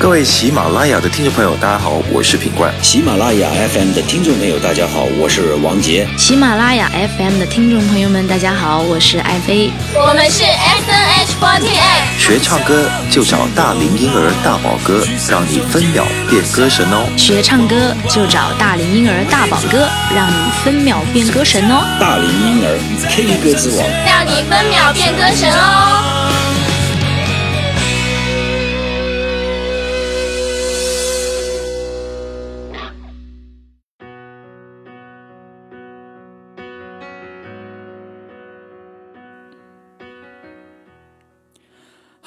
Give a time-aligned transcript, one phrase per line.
[0.00, 2.72] 各位喜马拉雅的听众朋友，大家好，我是品冠。
[2.80, 6.06] 喜马拉雅 FM 的听众朋友，大家好，我是王杰。
[6.16, 9.72] 喜马拉雅 FM 的听众朋友们，大家好，我是艾飞。
[9.94, 12.16] 我们是 SNH48。
[12.16, 17.04] 学唱歌就找大龄婴儿大宝哥，让你分秒变歌神哦。
[17.16, 21.84] 学唱歌就找大龄婴儿大宝哥，让你分秒变歌神哦。
[21.98, 22.78] 大龄婴儿
[23.10, 26.17] K 歌之王，让你分秒变歌神哦。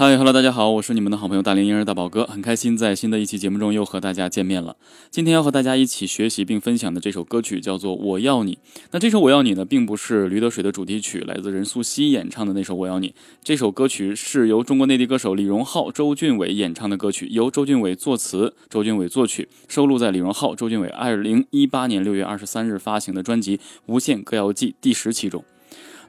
[0.02, 4.76] 嗨，Hello，大家好，我是你们的好朋友大龄婴儿大宝哥，很开心在新的一期节目中又和大家见面了。
[5.12, 8.56] 今天要和大家一起学习并分享的这首歌曲叫做《我要你》。
[8.90, 13.10] 那这首《我要你》呢，并不是《驴得水》的主题曲，来自任素汐演唱的那首《我要你》。
[13.44, 25.46] 这首歌曲是由中国内地歌手李荣浩、周俊伟演唱的歌曲，由周俊伟作词，周俊伟作曲，收录在李荣浩、周俊伟二零一八年六月二十三日发行的专辑《无限歌谣季》第十期中。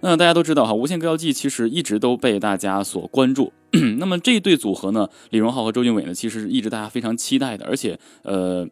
[0.03, 3.53] 那大家都知道哈，《无限歌谣季》其实一直都被大家所关注。
[3.98, 7.64] 那么这一对组合呢，李荣浩和周俊伟呢，其实是一直大家非常期待的。
[7.64, 8.69] 而且，呃，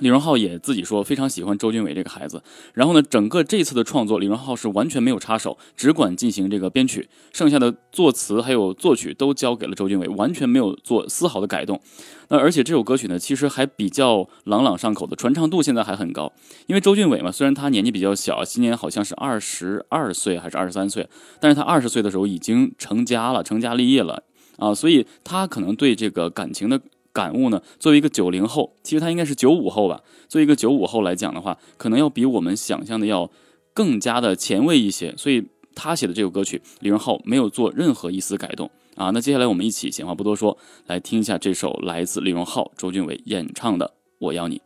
[0.00, 2.42] 李荣浩也自己说非常喜欢周俊伟这个孩子。
[2.74, 11.80] 然后呢，整个这次的创作，李荣浩是完全没有插手，只管进行这个编曲，剩下的作词还有作曲都交给了周俊伟，完全没有做丝毫的改动。
[12.28, 16.32] 那而且这首歌曲呢，其实还比较朗朗上口的，传唱度现在还很高。
[16.66, 21.08] 因为周俊伟嘛，虽然他年纪比较小，今年好像是二十二岁还是二十三岁，
[21.40, 24.22] 但是他二十岁的时候已经成家了，成家立业了
[24.58, 26.80] 啊，所以他可能对这个感情的
[27.18, 33.28] 感悟呢，作为一个九零后，其实他应该是九五后吧，作为一个九五后来讲的话，可能要比我们想象的要
[33.74, 35.12] 更加的前卫一些。
[35.16, 38.70] 所以他写的这首歌曲，李荣浩没有做任何一丝改动。
[38.94, 43.86] 啊，那接下来我们一起闲话不多说，来听一下这首来自李荣浩、周俊伟演唱的
[44.18, 44.56] 《我要你》。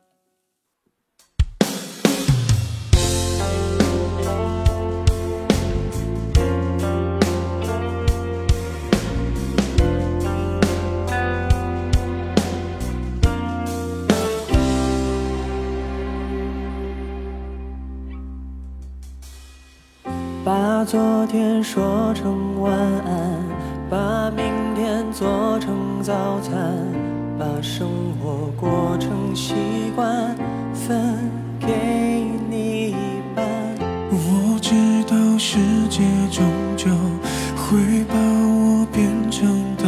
[20.44, 23.42] 把昨天说成晚安。
[23.88, 24.44] 把明
[24.75, 26.53] 天做成早餐，
[27.38, 27.86] 把生
[28.19, 29.54] 活过成习
[29.94, 30.34] 惯，
[30.72, 31.30] 分
[31.60, 32.94] 给你一
[33.36, 33.44] 半。
[34.10, 34.72] 我知
[35.04, 35.58] 道世
[35.91, 36.42] 界终
[36.74, 36.88] 究
[37.54, 39.84] 会把我变成大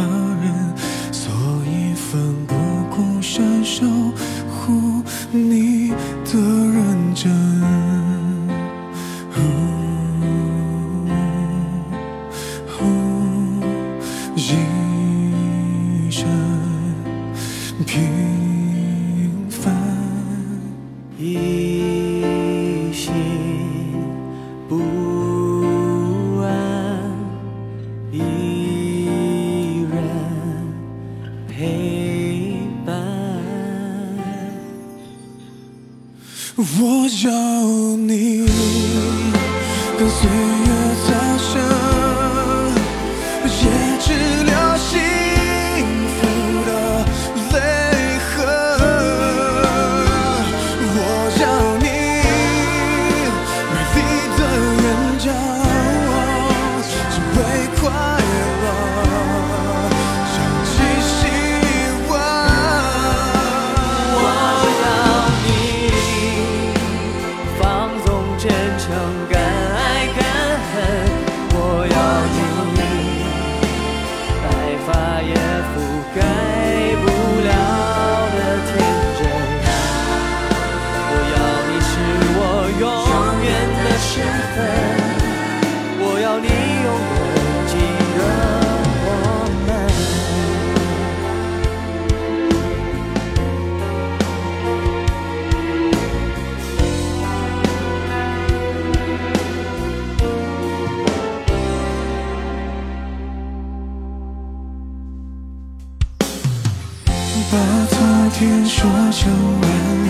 [107.51, 107.57] 把
[107.89, 107.97] 昨
[108.33, 109.31] 天说成
[109.61, 109.65] 晚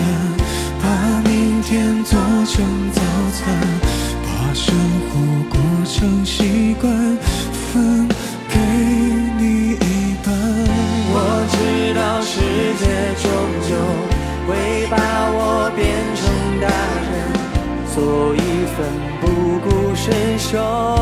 [0.82, 0.84] 把
[1.28, 3.00] 明天做成早
[3.34, 3.44] 餐，
[4.22, 4.74] 把生
[5.10, 5.12] 活
[5.50, 5.54] 过
[5.84, 6.84] 成习惯，
[7.52, 8.08] 分
[8.48, 8.58] 给
[9.38, 10.26] 你一半。
[11.08, 11.14] 我
[11.52, 11.54] 知
[11.94, 12.32] 道世
[12.80, 12.84] 界
[13.22, 13.24] 终
[13.68, 13.70] 究
[14.48, 14.48] 会
[14.90, 14.96] 把
[15.32, 15.84] 我变
[16.16, 16.24] 成
[16.60, 16.64] 大
[17.10, 17.14] 人，
[17.94, 17.96] 所
[18.34, 18.38] 以
[18.74, 18.76] 奋
[19.20, 19.24] 不
[19.60, 20.04] 顾身
[20.38, 20.95] 守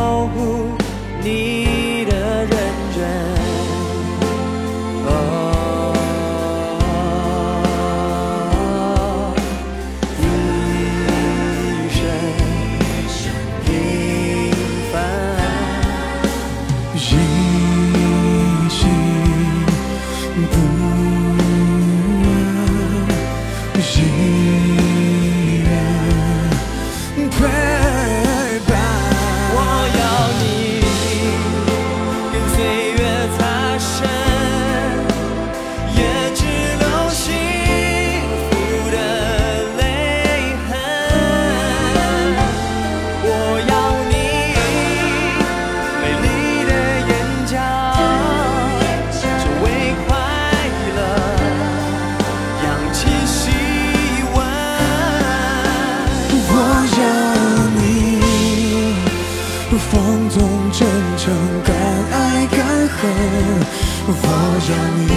[64.67, 64.73] 让
[65.07, 65.13] 你，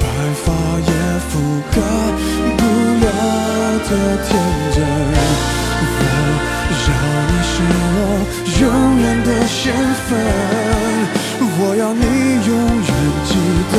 [0.00, 0.02] 白
[0.42, 0.46] 发
[0.80, 0.90] 也
[1.28, 1.30] 覆
[1.70, 1.76] 盖
[2.56, 2.60] 不
[3.04, 3.06] 了
[3.84, 3.90] 的
[4.24, 4.28] 天
[4.72, 4.76] 真。
[5.86, 6.92] 我要
[7.28, 7.96] 你是我
[8.60, 8.62] 永
[9.00, 9.60] 远的身
[10.06, 10.08] 份，
[11.58, 12.04] 我要你
[12.46, 12.50] 永
[12.80, 12.90] 远
[13.26, 13.30] 记
[13.72, 13.74] 得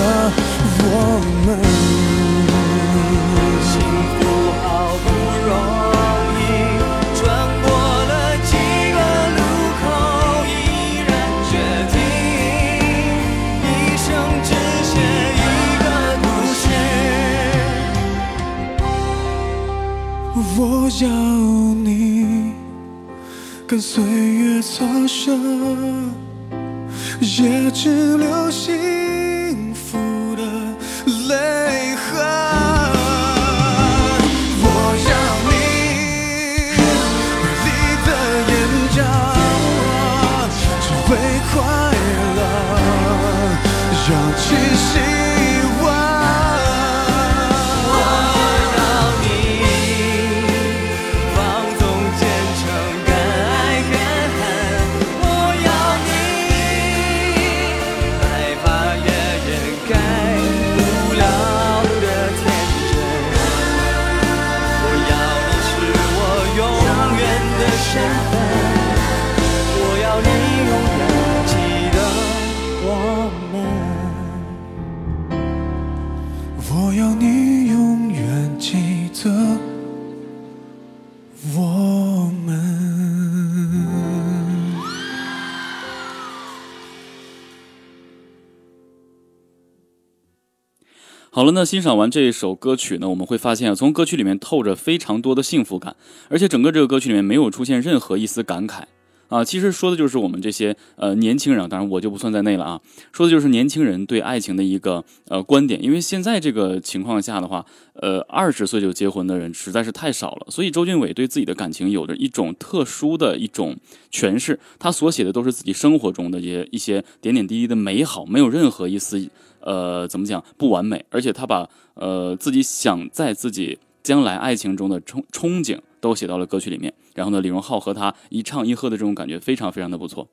[91.46, 95.96] 好了，那欣赏完这一首歌曲呢，我们会发现，从歌曲里面透着非常多的幸福感，
[96.28, 98.86] 而且整个这个歌曲里面没有出现任何一丝感慨
[99.28, 99.46] 啊。
[99.46, 102.82] 其实说的就是我们这些呃年轻人，当然我就不算在内了啊，
[103.12, 105.84] 说的就是年轻人对爱情的一个呃观点。
[105.84, 107.64] 因为现在这个情况下的话，
[107.94, 113.78] 呃，二十岁就结婚的人实在是太少了，所以周俊伟对自己的感情有着一种特殊的一种
[114.12, 119.30] 诠释，他所写的都是自己生活中的一些一些点点滴滴的美好，没有任何一丝。
[119.66, 121.04] 呃，怎么讲不完美？
[121.10, 126.94] 而且他把呃自己想在自己将来爱情中的憧憧憬都写到了歌曲里面。
[127.16, 130.30] 然后呢，李荣浩和他一唱一和的这种感觉非常非常的不错。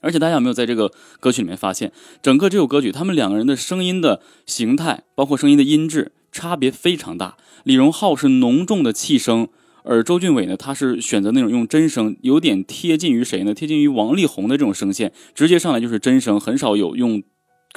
[0.00, 0.90] 而且大家有没有在这个
[1.20, 1.92] 歌曲里面发现，
[2.22, 7.36] 整个这首歌曲他们两个人的声音的形态，包括声音的音质差别非常大。
[7.64, 9.48] 李荣浩是浓重的气声，
[9.82, 13.52] 而周俊伟呢，他是选择那种用真声，有点贴近于谁呢？
[13.52, 17.22] 贴近于王力宏的这种声线，直接上来就是真声，很少有用。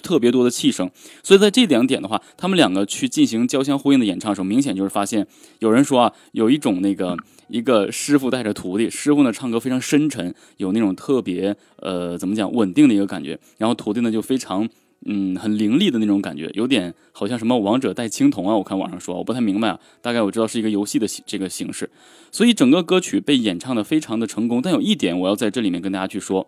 [0.02, 0.90] 特别多的气声，
[1.24, 5.26] 所以在这两点的话，他们两个去进行交相呼应的演唱的时候，明显就是发现
[5.60, 7.16] 有人说啊，有一种那个
[7.48, 14.68] 一个师傅带着徒弟，师傅呢唱歌非常深沉，有那种特别呃怎么讲稳定的一个感觉，然后徒弟呢就非常
[15.06, 21.90] 嗯很凌厉的那种感觉，有点好像什么王者带青铜啊，我看网上说，我不太明白啊，大概我知道是一个游戏的这个形式，
[22.32, 26.48] 所以整个歌曲被演唱的非常的成功，但有一点我要在这里面跟大家去说。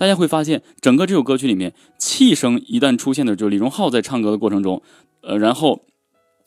[0.00, 4.80] 大家会发现，整个这首歌曲里面，气声一旦出现的，就是李荣浩在唱歌的过程中，
[5.20, 5.82] 呃，然后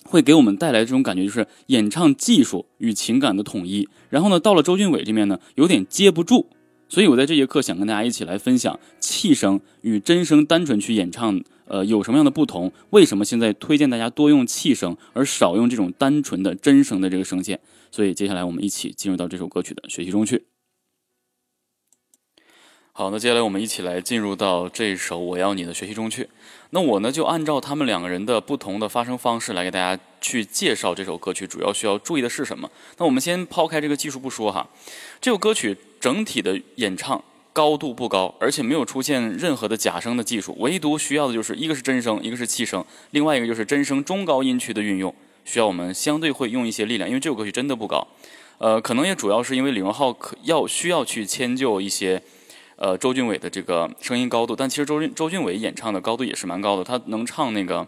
[0.06, 3.88] 会给我们带来这种感觉，就是演唱技术与情感的统一。
[4.10, 6.50] 然后呢，到了周俊伟这边呢，有点接不住。
[6.90, 12.72] 所以我在这节课想跟大家一起来分享气声与真声单纯去演唱，呃，有什么样的不同？
[12.90, 17.60] 为什么现在推荐大家多用气声，而少用这种单纯的真声的这个声线？
[17.92, 20.44] 所以接下来我们一起进入到这首歌曲的学习中去。
[22.96, 26.30] 好，那接下来我们一起来进入到这首《我要你》的学习中去。
[26.70, 31.48] 那我呢，就按照他们两个人的不同的发声方式来给大家去介绍这首歌曲。
[31.48, 32.70] 主要需要注意的是什么？
[33.00, 34.70] 那我们先抛开这个技术不说哈，
[35.20, 37.20] 这首歌曲整体的演唱
[37.52, 45.12] 高度不高，而且没有出现任何的假声的技术，唯独需要的就是一个是真声，一个是气声，另外一个就是真声中高音区的运用，
[45.46, 48.08] 需要我们相对会用一些力量，因为这首歌曲真的不高。
[48.60, 52.22] 呃，可能也主要是因为李荣浩可要需要去迁就一些。
[52.76, 57.88] 呃，周俊伟的这个声音高度，但其实周俊周俊伟演唱的高度也是蛮高的，他能唱那个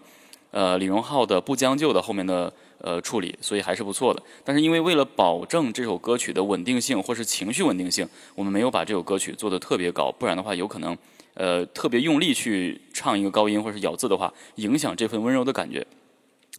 [0.51, 4.21] 呃李荣浩的不将就的后面的呃处理，所以还是不错的。
[4.43, 10.95] 但是因为为了保证这首歌曲的稳定性或是情绪稳定性，我们没有把这首歌曲做的特别高，不然的话有可能
[11.33, 15.85] 呃特别用力去唱一个高音或是咬字的话，影响这份温柔的感觉。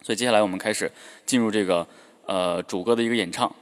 [0.02, 0.90] 所以接下来我们开始
[1.25, 1.87] 进入这个
[2.26, 3.54] 呃主歌的一个演唱。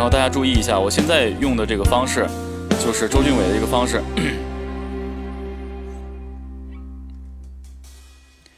[0.00, 2.26] 然后大家注意一下，我现在用的这个方式，
[2.82, 4.00] 就是周俊伟的一个方式。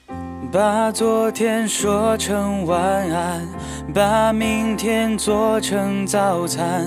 [0.52, 2.80] 把昨天说成晚
[3.10, 3.44] 安，
[3.92, 6.86] 把明天做成早餐，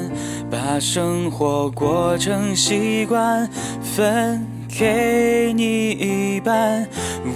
[0.50, 3.46] 把生活过成习惯，
[3.82, 6.88] 分给你一半。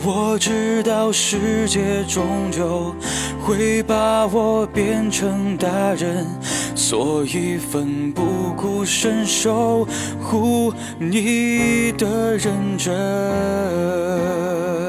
[0.06, 2.96] 我知道世界终究
[3.42, 6.26] 会把我变成大人，
[6.80, 9.86] 所以奋不顾身守
[10.22, 14.89] 护你的认真。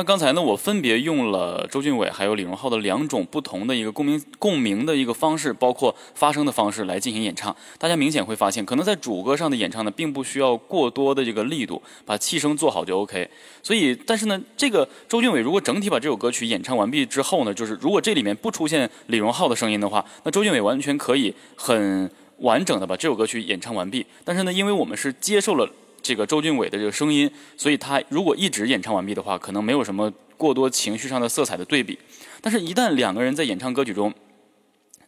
[0.00, 7.54] 那刚才呢，我分别用了周俊伟还有李荣浩的两种不同的一个共鸣共鸣的一个方式，包括发声的方式来进行演唱。
[7.76, 13.28] 大家明显会发现，可能在主歌上的演唱呢，并不需要过多的这个力度，把气声做好就 OK。
[13.62, 24.06] 所以，但是呢，这个周俊伟如果整体把这首歌曲演唱完毕之后呢，就是如果这里面不出现李荣浩的声音的话，那周俊伟完全可以很完整的把这首歌曲演唱完毕。
[24.24, 25.68] 但是呢，因为我们是接受了。
[26.02, 31.98] 这个周俊伟的这个声音，所以他如果一直演唱完毕的话，可能没有什么过多情绪上的色彩的对比。
[32.40, 34.12] 但是，一旦两个人在演唱歌曲中，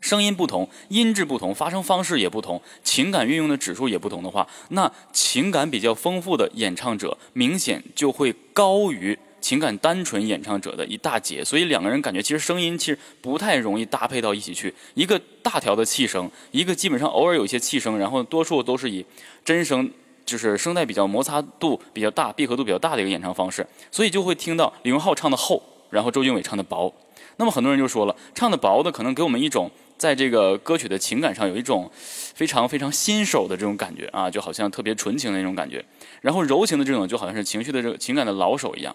[0.01, 11.43] 声音不同、音质不同、发声方式也不同、情感运用的指数也不同的话，那情感比较丰富的演唱者明显就会高于情感单纯演唱者的一大截。
[11.43, 14.75] 所以，两个人感觉其实声音其实不太容易搭配到一起去。
[14.95, 19.07] 一个大条的气声，一个基本上偶尔有一些气声，然后多数都是以
[19.43, 19.91] 真声。
[20.25, 26.93] 就是声带比较摩擦度比较大、闭合度比较大的一个演唱方式，所以就会听到李荣浩唱的厚，然后周俊伟唱的薄。
[27.37, 35.85] 那么很多人就说了，唱的薄的可能给我们一种在这个歌曲的情感上有一种非常非常新手的这种感觉啊，就好像特别纯情的那种感觉。
[36.21, 38.95] 然后柔情的这种就好像是情绪的这个情感的老手一样。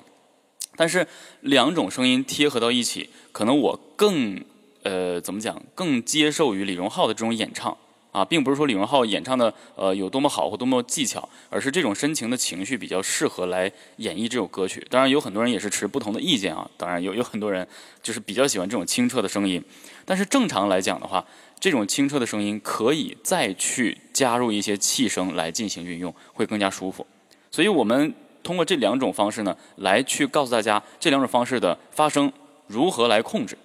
[0.75, 1.05] 但是
[1.41, 4.39] 两种声音贴合到一起，可能我更
[4.83, 7.75] 呃怎么讲，更接受于李荣浩的这种演唱。
[8.17, 14.83] 啊，并不是说李荣浩演唱的呃有多么好或多么技巧，而是这种深情的情绪比较适合来演绎这首歌曲。
[14.89, 16.67] 当然，有很多人也是持不同的意见啊。
[16.77, 17.67] 当然，有有很多人
[18.01, 19.63] 就是比较喜欢这种清澈的声音。
[20.03, 21.23] 但是正常来讲的话，
[21.59, 27.05] 这种清澈的声音可以再去加入一些气声来进行运用，会更加舒服。
[27.51, 32.33] 所以我们通过这两种方式呢，来去告诉大家这两种方式的发声
[32.65, 33.55] 如何来控制。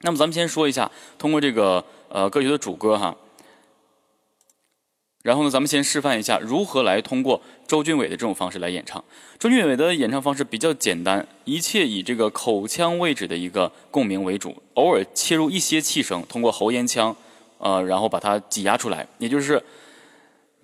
[0.00, 3.16] 那么咱们先说一下，通过这个呃歌曲的主歌哈。
[5.22, 9.04] 然后呢，咱们先示范一下如何来通过周俊伟的这种方式来演唱。
[9.38, 17.14] 周俊伟的演唱方式比较简单，一切以这个口腔位置的一个共鸣为主，偶尔切入一些气声，通过喉咽腔，
[17.58, 19.62] 呃，然后把它挤压出来，也就是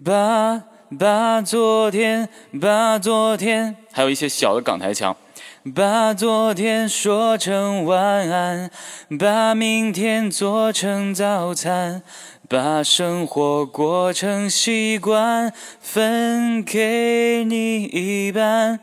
[0.02, 0.62] 把
[0.98, 5.14] 把昨天把昨天，还有一些小的港台腔，
[5.74, 8.70] 把昨天说成晚安，
[9.18, 12.02] 把明天做成早餐。
[12.48, 18.78] 把生活过成习惯，分给你一半，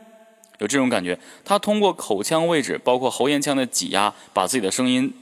[0.58, 1.18] 有这种感觉。
[1.46, 5.14] 他通过口腔位置，包括喉咽腔的挤压，把自己的声音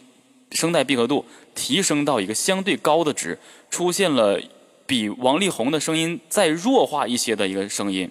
[0.51, 3.39] 声带闭合度提升到一个相对高的值，
[3.71, 4.41] 出现了
[4.87, 8.11] 比王力宏的声音再弱化一些的一个声音。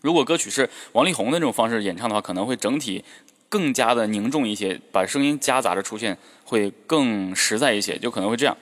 [0.00, 3.04] 如果歌曲是王力宏的这种方式演唱的话，可能会整体
[3.50, 6.16] 更加的凝重一些，把声音夹杂着出现。
[6.52, 8.54] 会更实在一些，就可能会这样，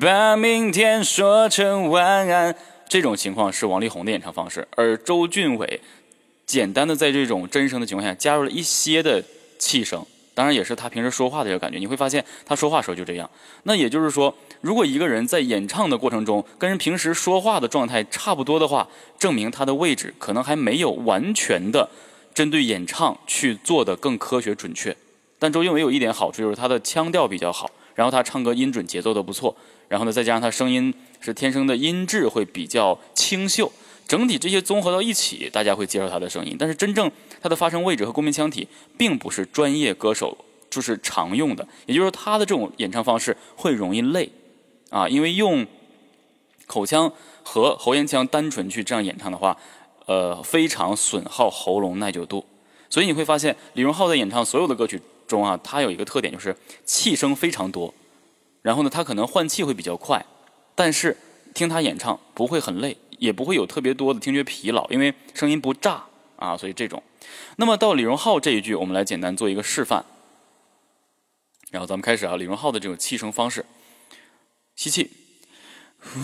[0.00, 2.52] 把明天说成晚安。
[2.88, 5.80] 这种情况是王力宏的演唱方式，而周俊伟
[6.44, 9.22] 简单的在这种真声的情况下加入了一些的
[9.60, 11.78] 气声，当然也是他平时说话的这个感觉。
[11.78, 13.30] 你会发现他说话时候就这样。
[13.62, 18.88] 那也就是说，如果一个人在演唱的过程中跟人平时说话的状态差不多的话，
[19.20, 21.88] 证明他的位置可能还没有完全的
[22.34, 24.96] 针对演唱去做的更科学准确。
[25.38, 29.54] 但周俊伟有一点好处，就是他的腔调比较好，然后他唱歌音准、节奏都不错，
[29.88, 33.70] 然后呢，再加上他声音是天生的音质会比较清秀，
[34.08, 36.56] 整体这些综合到一起，大家会接受他的声音。
[36.58, 37.10] 但是真正
[37.42, 38.66] 他的发声位置和共鸣腔体，
[38.96, 40.36] 并不是专业歌手
[40.70, 44.30] 就是常用的，也就是说他的这种演唱方式会容易累，
[44.90, 45.66] 啊，因为用
[46.66, 47.12] 口腔
[47.42, 49.56] 和喉咽腔单纯去这样演唱的话，
[50.06, 52.44] 呃，非常损耗喉咙耐久度。
[52.88, 55.02] 所以你会发现李荣浩在演唱所有的歌曲。
[55.26, 57.92] 中啊，它有一个特点就是气声非常多，
[58.62, 60.24] 然后呢，他可能换气会比较快，
[60.74, 61.16] 但是
[61.54, 66.04] 听他演唱不会很累，也不会有特别多的听觉疲劳，因为声音不炸
[66.36, 67.02] 啊，所以这种。
[67.56, 70.04] 那么到李荣浩这一句，我们来简单做一个示范，
[71.70, 73.66] 然后咱们开始啊，李荣浩的这种气声方式，
[74.74, 75.10] 吸气。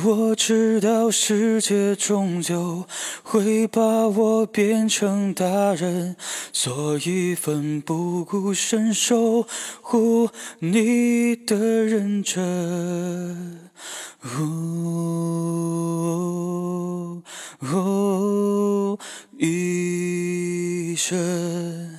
[0.05, 2.87] 我知道世界终究
[3.23, 6.17] 会把我变成大人，
[6.53, 9.47] 所以奋不顾身守
[9.81, 13.71] 护你的认真。
[17.61, 18.99] 哦，
[19.37, 21.99] 一生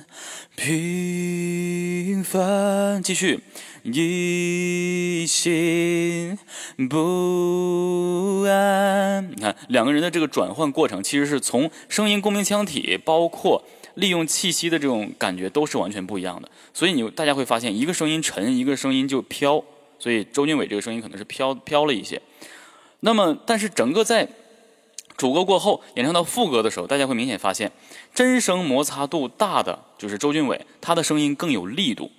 [0.56, 3.40] 平凡，继续，
[3.84, 6.38] 一心
[6.88, 9.30] 不安。
[9.30, 13.62] 你看，两个人的这个转换过程，其实是从声音共鸣腔体，包括
[13.96, 16.48] 利用气息的这种感觉，都是完全不一样的。
[16.72, 19.62] 所以你大家会发现，一个声音沉，一个声音就飘。
[19.98, 22.22] 所以周俊伟这个声音可能是飘飘了一些。
[23.00, 24.26] 那么，但是整个在
[25.18, 27.70] 主歌过后演唱到副歌的时候，大家会明显发现，
[28.14, 32.10] 真声摩擦度大的就是周俊伟，他的声音更有力度。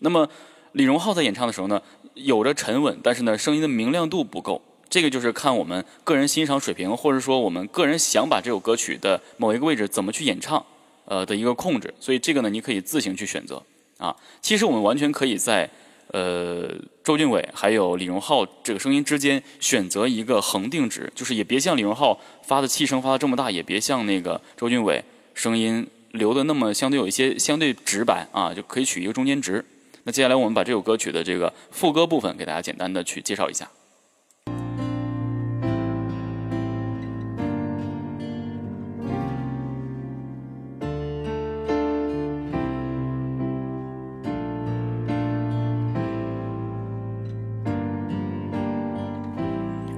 [0.00, 0.28] 那么
[0.74, 1.80] 李荣浩在演唱的时候呢，
[2.14, 4.60] 有着沉稳，但是呢，声音的明亮度不够。
[4.88, 10.64] 这个就是看我们个人欣赏水平，或者说我们个人想把这首歌曲的某一个位置怎么去演唱，
[11.06, 11.92] 呃的一个控制。
[11.98, 13.62] 所以这个呢，你可以自行去选择
[13.98, 14.14] 啊。
[14.40, 15.68] 其实我们完全可以在。
[16.08, 16.70] 呃，
[17.02, 25.02] 周俊伟还有李荣浩这个声音之间选择一个恒定值，就是也别像李荣浩发的气声发的这么大，也别像那个周俊伟
[25.32, 29.64] 声音留的那么相对有一些相对直白啊，就可以取一个中间值。
[30.06, 33.70] 那接下来我们把这首歌曲的这个副歌部分给大家简单的去介绍一下。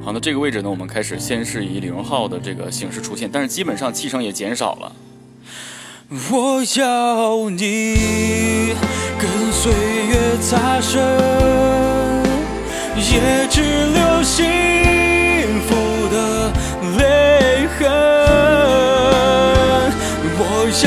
[0.05, 4.93] 好，那这个位置呢，我们开始先是以李荣浩的这个形式出现，但是基本上气声也减少了。
[6.31, 8.77] 我要你
[9.19, 11.03] 跟岁月擦身，
[12.97, 14.45] 也只留幸
[15.67, 15.75] 福
[16.13, 16.53] 的
[16.99, 17.81] 泪痕。
[20.39, 20.41] 我
[20.85, 20.87] 要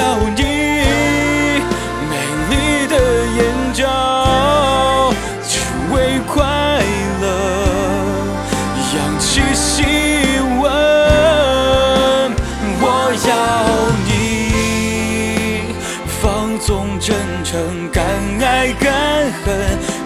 [19.43, 19.47] 恨。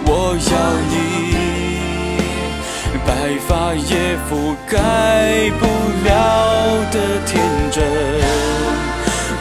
[0.06, 0.52] 我要
[0.90, 0.94] 你
[3.06, 3.08] 白
[3.46, 4.74] 发也覆盖
[5.58, 5.62] 不
[6.04, 6.08] 了
[6.90, 7.32] 的天
[7.70, 7.76] 真。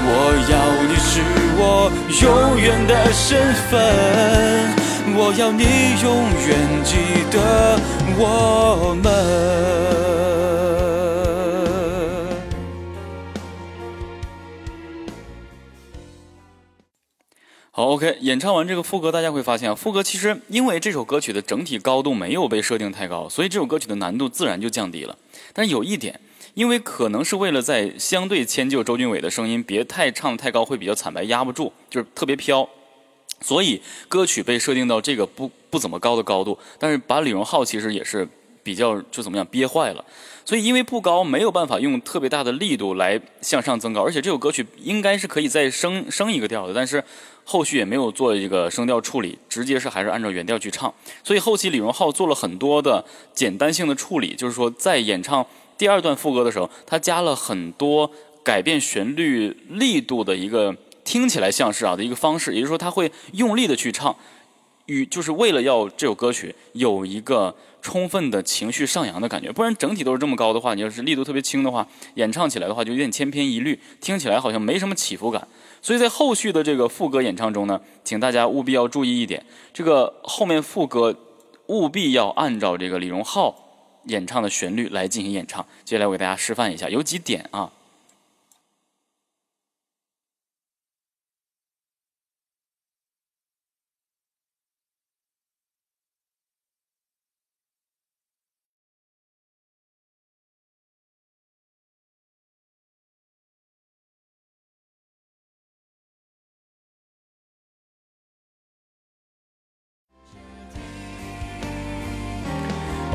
[0.06, 0.10] 我
[0.51, 0.53] 要
[0.88, 1.12] 你是
[1.58, 1.62] 我
[2.21, 2.23] 永
[2.60, 3.71] 远的身份。
[5.15, 5.63] 我要你
[6.01, 6.06] 永
[6.47, 6.97] 远记
[7.32, 7.79] 得
[8.17, 10.33] 我们。
[17.86, 25.17] ，OK，演唱完这个副歌，大家会发现啊，副歌其实因为这首歌曲的整体高度没有被设定太高，所以这首歌曲的难度自然就降低了。
[25.54, 26.19] 但是有一点，
[26.54, 32.67] 因为可能是为了在相对迁就周俊伟的声音，别太唱太高会比较惨白，压不住，就是特别飘。
[33.41, 38.28] 所以歌曲被设定到这个不不怎么高的高度，但是把李荣浩其实也是
[38.63, 40.06] 比较就怎么样憋坏了。
[40.46, 47.04] 所以因为不高，没有办法用特别大的力度来向上增高，而且这首歌曲应该是可以再升升一个调的，但是
[47.43, 50.93] 后续也没有做一个声调处理，直接是还是按照原调去唱。
[51.23, 53.03] 所以后期李荣浩做了很多的
[53.34, 55.45] 简单性的处理，就是说在演唱
[55.77, 58.10] 第二段副歌的时候，他加了很多
[58.43, 60.75] 改变旋律力度的一个。
[61.06, 64.15] 听起来像是啊的一个方式，也就是说他会用力的去唱，
[64.86, 75.45] 与就是为了要这首歌曲有一个充分的情绪上扬的感觉，不然整体都是这么高的话，你要是力度特别轻的话，演唱起来的话就有点千篇一律，听起来好像没什么起伏感。
[75.84, 81.13] 所以在后续的这个副歌演唱中呢，请大家务必要注意一点，这个后面副歌
[81.67, 83.54] 务必要按照这个李荣浩
[84.06, 85.63] 演唱的旋律来进行演唱。
[85.84, 87.69] 接下来我给大家示范一下，有几点啊。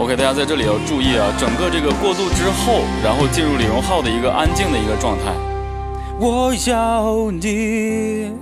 [0.01, 5.33] OK，大家在这里要注意啊，整个这个过渡之后，然后进入李荣浩的一个安静的一个状态。
[6.21, 8.33] 我要你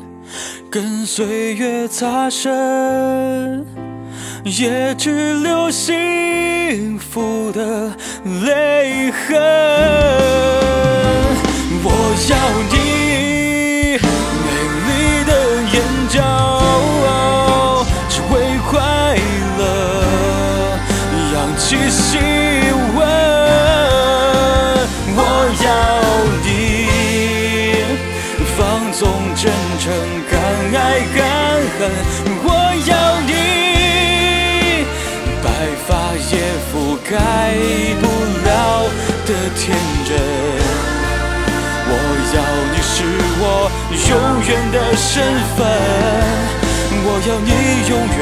[0.71, 3.65] 跟岁月擦身，
[4.45, 7.91] 也只留幸福的
[8.45, 9.35] 泪痕。
[11.83, 11.91] 我
[12.29, 12.37] 要
[12.71, 13.97] 你
[14.45, 14.49] 美
[14.87, 15.33] 丽的
[15.73, 16.21] 眼角，
[22.07, 22.19] 起细
[22.95, 22.99] 纹，
[25.17, 25.21] 我
[25.65, 25.69] 要
[26.45, 26.47] 你
[28.57, 28.59] 放
[28.93, 29.03] 纵
[29.35, 29.43] 真
[29.81, 29.85] 诚，
[30.31, 30.35] 敢
[30.73, 30.79] 爱
[31.17, 31.19] 敢
[31.75, 31.79] 恨。
[32.45, 32.49] 我
[32.87, 32.91] 要
[33.27, 33.31] 你
[35.43, 35.45] 白
[35.87, 35.91] 发
[36.31, 36.33] 也
[36.71, 36.73] 覆
[37.11, 37.11] 盖
[38.01, 38.05] 不
[38.47, 38.49] 了
[39.27, 39.65] 的天
[40.07, 40.09] 真。
[41.89, 41.91] 我
[42.35, 42.39] 要
[42.73, 42.95] 你是
[43.41, 43.45] 我
[44.11, 44.13] 永
[44.47, 45.05] 远的身
[45.57, 45.59] 份。
[47.09, 47.51] 我要你
[47.89, 48.21] 永远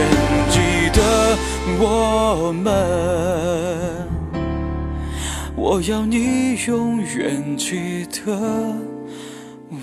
[1.67, 4.07] 我们，
[5.57, 8.77] 我要你永远记得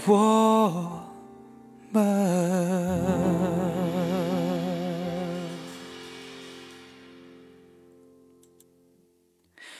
[0.07, 1.03] 我
[1.91, 2.01] 们。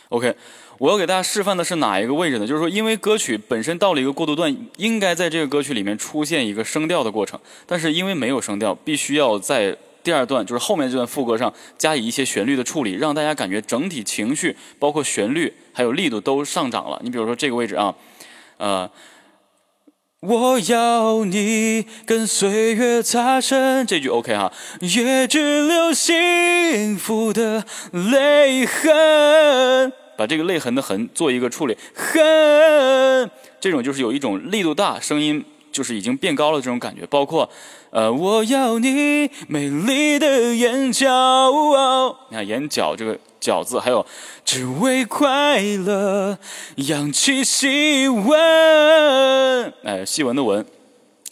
[0.10, 0.36] OK，
[0.80, 2.48] 我要给大家示范的是哪一个位置呢？
[2.48, 17.00] 就是说，因为歌曲本身到了一个过渡段，应该在这个歌曲里面出现一个升调的过程，但是因为没有升调，必须要在第二段，就是后面这段副歌上加以一些旋律的处理，让大家感觉整体情绪，包括旋律还有力度都上涨了。
[17.04, 17.96] 你比如说这个位置啊，
[18.58, 18.90] 呃。
[20.24, 29.92] 我要你跟岁月擦身，这句 OK 哈，也只留幸福的泪痕。
[30.16, 37.06] 把这个泪痕的痕做一个处理，痕，这种就是有一种力度大，声音就是已经变高了这种感觉。
[37.08, 37.50] 包括，
[37.90, 41.10] 呃，我要你美丽的眼角，
[42.30, 44.06] 你看眼角这个角字，还有
[44.44, 46.38] 只为快乐
[46.76, 50.66] 扬起细纹，哎，细纹的纹，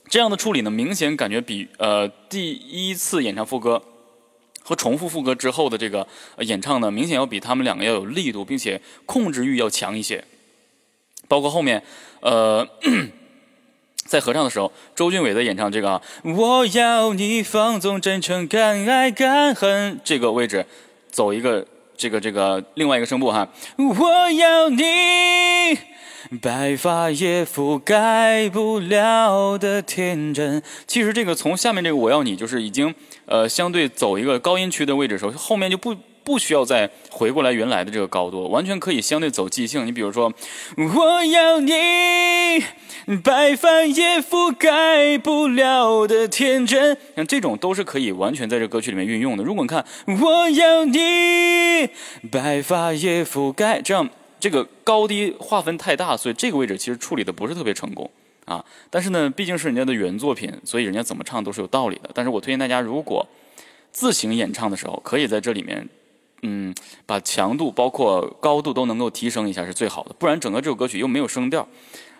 [0.08, 3.82] 这样的处理呢，明显感觉比呃第一次演唱副歌。
[4.62, 6.06] 和重复副歌之后的这个
[6.42, 10.24] 演唱呢，明显要比他们两个要有力度，并且控制欲要强一些。
[11.28, 11.82] 包括后面，
[12.20, 12.68] 呃，
[14.10, 20.66] 在合唱的时候，周俊伟的演唱这个啊，我要你放纵、真诚、敢爱敢恨这个位置，
[21.12, 21.64] 走一个
[21.96, 24.82] 这个这个另外一个声部哈，我要你。
[26.42, 30.62] 白发也覆盖不了的天真。
[30.86, 32.94] 其实这个从下面这个我要你，就是已经
[33.26, 35.96] 呃相对走一个高音区的位置的时候，后面就不
[36.30, 39.84] 不需要再回过来原来的这个高度，完全可以相对走即兴。
[39.88, 40.32] 你比如说，
[40.78, 41.72] 我要你，
[43.24, 49.44] 白发也覆盖不了的天真，像这种都是可以完全在这歌曲里面运用的。
[49.44, 51.90] 如果你看，我要你，
[52.30, 54.08] 白发也覆盖，这样。
[54.40, 58.08] 这个高低划分太大，所以这个位置其实处理的不是特别成功
[58.46, 58.64] 啊。
[58.92, 62.12] 但是呢，毕竟是人家的原作品，所以人家怎么唱都是有道理的。
[62.14, 63.28] 但是我推荐大家，如果
[63.92, 65.90] 自行演唱的时候，可以在这里面，
[66.42, 66.74] 嗯，
[67.06, 70.16] 把强度包括高度都能够提升一下是最好的。
[70.18, 71.68] 不然整个这首歌曲又没有声调，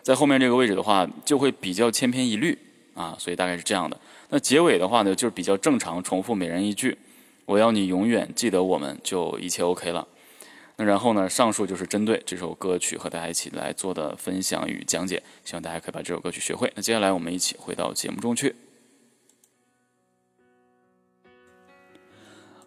[0.02, 2.58] 在后面这个位置的话，就会比较千篇一律
[2.94, 3.16] 啊。
[3.18, 4.00] 所以大概是这样的。
[4.30, 6.98] 那结尾的话呢，就是比较正常，重复每人一句，
[7.46, 10.08] 我要你永远记得我们，就一切 OK 了。
[10.76, 11.28] 那然后呢？
[11.30, 16.72] 上述就是针对这首歌曲和大家一起来做的分享与讲解，希望大家可以把这首歌曲学会。
[16.74, 18.56] 那接下来我们一起回到节目中去。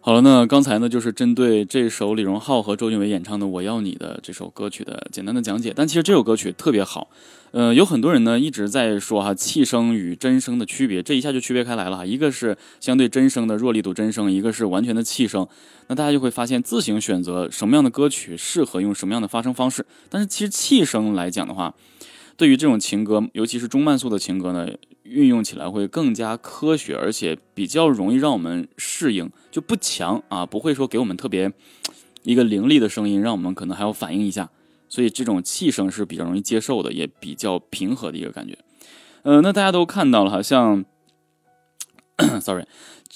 [0.05, 5.71] 好了，那刚才呢就是针对这首李荣浩和周俊伟演唱的《我要你》的这首歌曲的简单的讲解。
[5.73, 7.07] 但其实这首歌曲特别好，
[7.51, 12.05] 呃，有很多人呢一直在说哈气声与真声的区别，这一下就区别开来了。
[12.05, 15.47] 一个是相对真声的弱力度真声，一个是完全的气声。
[15.87, 19.85] 那大家就会发现自行选择什么样的歌曲适合用什么样的发声方式。
[20.09, 21.73] 但是其实气声来讲的话，
[22.35, 24.67] 对于这种情歌，尤其是中慢速的情歌呢，
[25.03, 31.51] 运用起来会更加科学，而且比较容易让我们适应，就不强啊，不会说给我们特别
[32.23, 34.49] 一个凌厉的声音，让我们可能还要反应一下。
[34.89, 38.57] 所以这种气声是比较容易接受的，也比较平和的一个感觉。
[39.23, 40.83] 呃，那大家都看到了，哈像
[42.39, 42.65] ，sorry。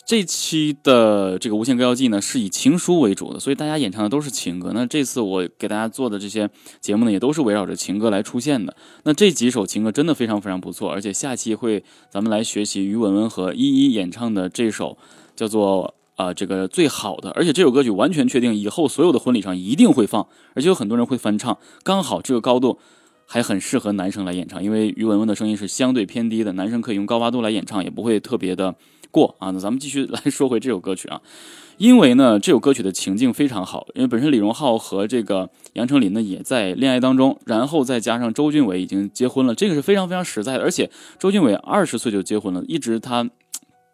[0.06, 4.72] 这期的这个《无限歌谣季》呢，是以情书为主的，所以大家演唱的都是情歌。
[4.74, 8.76] 那这次我给大家做的这些节目呢，也都是围绕着情歌来出现的。
[9.04, 14.98] 那这几首情歌真的非常非常不错，而且下期会咱们来学习于文文和依依演唱的这首
[15.36, 22.80] 叫做啊、这个最好的，而且这首歌曲完全确定以后所有的婚礼上一定会放，而且有很多人会翻唱，刚好这个高度。
[23.30, 28.74] 还很适合男生来演唱，因为于文文的声音是相对偏低的，男生可以用高八度来演唱，也不会特别的
[29.12, 29.52] 过啊。
[29.52, 31.22] 那咱们继续来说回这首歌曲啊，
[31.78, 40.64] 因为呢这首歌曲的情境非常好，因为本身李荣浩和这个杨丞琳呢也在恋爱当中，然后再加上周俊伟已经结婚了，这个是非常非常实在的。
[40.64, 43.30] 而且周俊伟二十岁就结婚了，一直他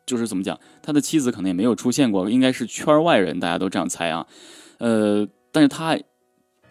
[0.06, 4.28] 就是怎么讲，他的妻子可能也没有出现过，应该是圈外人，大家都这样猜啊。
[4.78, 5.98] 呃，但是他。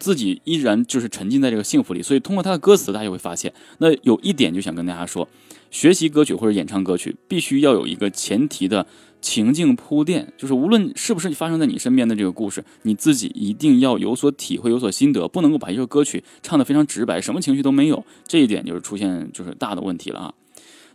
[0.03, 5.25] 自己依然就是沉浸在这个幸福里，所以通过他的歌词，大家会发现，那有一点就想跟大家说，
[5.71, 8.85] 学习歌曲或者演唱歌曲，必须要有一个前提的
[9.21, 20.33] 情境铺垫，就是无论是不是发生在你身边的这个故事，你自己一定要有所体会、有所心得，不能够把一首歌曲唱得非常直白，什么情绪都没有，这一点就是出现就是大的问题了啊。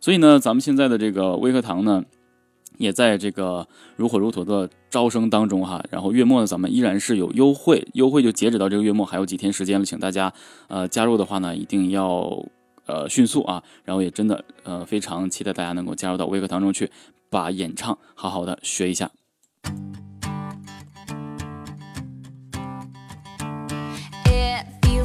[0.03, 2.05] 所以呢，咱们现在的这个微课堂呢。
[2.79, 10.33] 也在这个如火如荼的招生当中哈，然后月末呢，咱们依然是有优惠，优惠就截止到这个月末还有几天时间了，请大家
[10.69, 12.43] 呃加入的话呢，一定要
[12.87, 16.91] 呃迅速啊，然后也真的呃非常期待大家能够加入到微课当中去，
[17.29, 19.11] 把演唱好好的学一下。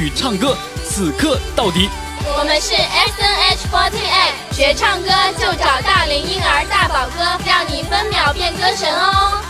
[0.00, 1.90] 与唱歌此刻到底。
[2.24, 9.42] 我们是 S N H 48，学唱歌就找大龄婴儿大宝哥，让你分秒变歌神哦。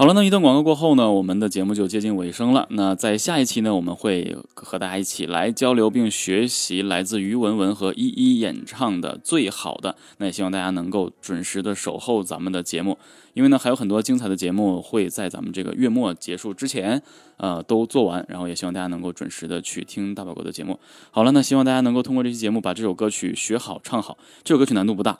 [0.00, 2.66] 好了，那一段广告过后呢，我们的节目就接近尾声了。
[2.70, 9.90] 那在下一期呢，我们会和大家一起来交流并学习来自于文文和依依演唱的《最好的》。
[10.16, 12.96] 那也希望大家能够准时的守候咱们的节目，
[13.34, 17.02] 因为呢还有很多精彩的节目会在咱们这个月末结束之前，
[17.36, 18.24] 呃，都做完。
[18.26, 20.80] 然后也希望大家能够准时的去听大宝哥的节目。
[21.10, 24.16] 好了，那希望大家能够通过这期节目把这首歌曲学好唱好。
[24.44, 25.18] 这首歌曲难度不大。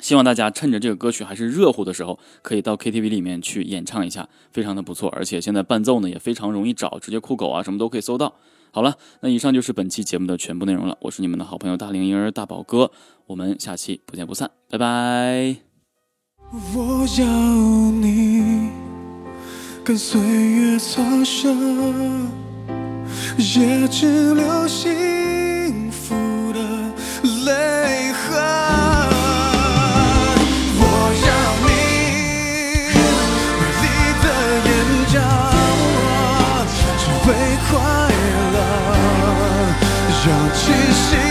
[0.00, 5.08] 希望大家趁着这个歌曲还是热乎的时候，可以到 KTV 里面去演唱一下，非常的不错。
[5.10, 8.34] 而且现在伴奏呢也非常容易找，直接酷狗啊什么都可以搜到。
[8.72, 10.98] 好了，那以上就是本期节目的全部内容了。
[11.02, 12.90] 我是你们的好朋友大龄婴儿大宝哥，
[13.28, 15.56] 我们下期不见不散，拜拜。
[16.74, 17.26] 我要
[17.92, 18.70] 你
[19.84, 22.28] 跟岁月擦身，
[23.38, 26.14] 也只留幸福
[26.52, 26.60] 的
[27.46, 28.63] 泪痕。
[40.54, 41.23] 让气息。